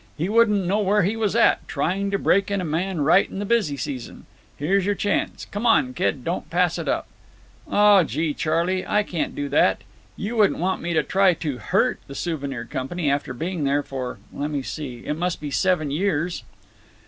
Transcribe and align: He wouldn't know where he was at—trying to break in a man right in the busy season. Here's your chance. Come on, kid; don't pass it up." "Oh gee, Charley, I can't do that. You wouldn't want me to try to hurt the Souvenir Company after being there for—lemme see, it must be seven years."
He 0.17 0.29
wouldn't 0.29 0.65
know 0.65 0.79
where 0.79 1.03
he 1.03 1.15
was 1.15 1.35
at—trying 1.35 2.09
to 2.09 2.17
break 2.17 2.49
in 2.49 2.59
a 2.59 2.63
man 2.65 3.01
right 3.01 3.29
in 3.29 3.37
the 3.37 3.45
busy 3.45 3.77
season. 3.77 4.25
Here's 4.57 4.83
your 4.83 4.95
chance. 4.95 5.45
Come 5.45 5.67
on, 5.67 5.93
kid; 5.93 6.23
don't 6.23 6.49
pass 6.49 6.79
it 6.79 6.87
up." 6.87 7.07
"Oh 7.69 8.01
gee, 8.01 8.33
Charley, 8.33 8.83
I 8.83 9.03
can't 9.03 9.35
do 9.35 9.47
that. 9.49 9.83
You 10.17 10.35
wouldn't 10.37 10.57
want 10.59 10.81
me 10.81 10.95
to 10.95 11.03
try 11.03 11.35
to 11.35 11.59
hurt 11.59 11.99
the 12.07 12.15
Souvenir 12.15 12.65
Company 12.65 13.11
after 13.11 13.31
being 13.31 13.63
there 13.63 13.83
for—lemme 13.83 14.63
see, 14.63 15.03
it 15.05 15.17
must 15.17 15.39
be 15.39 15.51
seven 15.51 15.91
years." 15.91 16.41